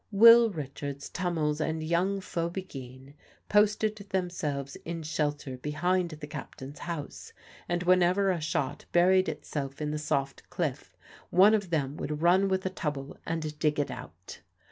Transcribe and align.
Will 0.11 0.49
Richards, 0.49 1.09
Tummels, 1.09 1.61
and 1.61 1.83
young 1.83 2.21
Phoby 2.21 2.63
Geen 2.63 3.13
posted 3.49 3.97
themselves 4.09 4.75
in 4.77 5.03
shelter 5.03 5.57
behind 5.59 6.09
the 6.09 6.25
captain's 6.25 6.79
house, 6.79 7.33
and 7.69 7.83
whenever 7.83 8.31
a 8.31 8.41
shot 8.41 8.85
buried 8.93 9.29
itself 9.29 9.79
in 9.79 9.91
the 9.91 9.99
soft 9.99 10.49
cliff 10.49 10.97
one 11.29 11.53
of 11.53 11.69
them 11.69 11.97
would 11.97 12.23
run 12.23 12.47
with 12.47 12.65
a 12.65 12.71
tubbal 12.71 13.15
and 13.27 13.59
dig 13.59 13.79
it 13.79 13.91
out. 13.91 14.41